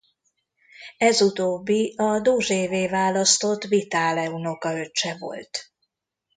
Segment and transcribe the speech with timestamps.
[0.97, 5.71] Ez utóbbi a dózsévé választott Vitale unokaöccse volt.